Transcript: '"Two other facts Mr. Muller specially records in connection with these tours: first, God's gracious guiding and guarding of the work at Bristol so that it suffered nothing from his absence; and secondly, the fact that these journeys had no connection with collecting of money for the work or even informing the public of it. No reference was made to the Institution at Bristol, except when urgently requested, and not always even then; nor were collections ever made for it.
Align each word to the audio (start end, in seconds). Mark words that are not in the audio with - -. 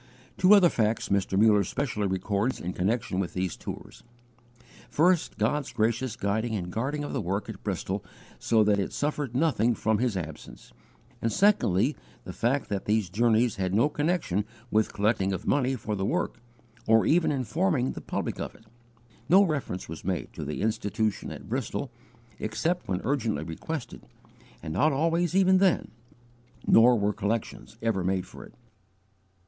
'"Two 0.39 0.55
other 0.55 0.69
facts 0.69 1.09
Mr. 1.09 1.39
Muller 1.39 1.63
specially 1.63 2.07
records 2.07 2.59
in 2.59 2.73
connection 2.73 3.19
with 3.19 3.35
these 3.35 3.55
tours: 3.55 4.01
first, 4.89 5.37
God's 5.37 5.71
gracious 5.71 6.15
guiding 6.15 6.55
and 6.55 6.71
guarding 6.71 7.03
of 7.03 7.13
the 7.13 7.21
work 7.21 7.47
at 7.49 7.63
Bristol 7.63 8.03
so 8.39 8.63
that 8.63 8.79
it 8.79 8.93
suffered 8.93 9.35
nothing 9.35 9.75
from 9.75 9.99
his 9.99 10.17
absence; 10.17 10.73
and 11.21 11.31
secondly, 11.31 11.95
the 12.23 12.33
fact 12.33 12.67
that 12.67 12.85
these 12.85 13.11
journeys 13.11 13.57
had 13.57 13.75
no 13.75 13.89
connection 13.89 14.43
with 14.71 14.91
collecting 14.91 15.33
of 15.33 15.45
money 15.45 15.75
for 15.75 15.95
the 15.95 16.03
work 16.03 16.41
or 16.87 17.05
even 17.05 17.31
informing 17.31 17.91
the 17.91 18.01
public 18.01 18.39
of 18.39 18.55
it. 18.55 18.65
No 19.29 19.43
reference 19.43 19.87
was 19.87 20.03
made 20.03 20.33
to 20.33 20.43
the 20.43 20.63
Institution 20.63 21.31
at 21.31 21.47
Bristol, 21.47 21.91
except 22.39 22.87
when 22.87 23.01
urgently 23.03 23.43
requested, 23.43 24.01
and 24.63 24.73
not 24.73 24.93
always 24.93 25.35
even 25.35 25.59
then; 25.59 25.91
nor 26.65 26.97
were 26.97 27.13
collections 27.13 27.77
ever 27.83 28.03
made 28.03 28.25
for 28.25 28.43
it. 28.43 28.55